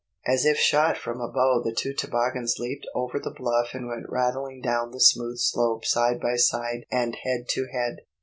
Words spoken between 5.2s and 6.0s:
slope